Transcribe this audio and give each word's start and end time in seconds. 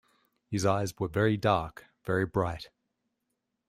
His 0.49 0.65
eyes 0.65 0.97
were 0.97 1.07
very 1.07 1.37
dark, 1.37 1.85
very 2.03 2.25
bright. 2.25 2.69